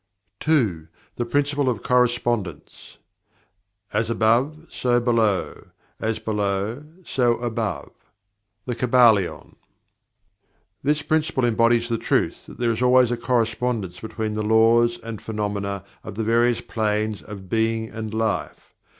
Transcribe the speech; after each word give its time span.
2. 0.39 0.87
The 1.17 1.25
Principle 1.25 1.69
of 1.69 1.83
Correspondence 1.83 2.97
"As 3.93 4.09
above, 4.09 4.65
so 4.71 4.99
below; 4.99 5.67
as 5.99 6.17
below, 6.17 6.83
so 7.05 7.35
above." 7.37 7.91
The 8.65 8.73
Kybalion. 8.73 9.57
This 10.81 11.03
Principle 11.03 11.45
embodies 11.45 11.87
the 11.87 11.99
truth 11.99 12.47
that 12.47 12.57
there 12.57 12.71
is 12.71 12.81
always 12.81 13.11
a 13.11 13.15
Correspondence 13.17 13.99
between 13.99 14.33
the 14.33 14.41
laws 14.41 14.97
and 15.03 15.21
phenomena 15.21 15.83
of 16.03 16.15
the 16.15 16.23
various 16.23 16.61
planes 16.61 17.21
of 17.21 17.47
Being 17.47 17.87
and 17.91 18.11
Life. 18.11 18.73